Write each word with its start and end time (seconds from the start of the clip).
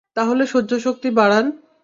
তাহলে 0.17 0.43
সহ্যশক্তি 0.45 1.09
বাড়ান। 1.11 1.45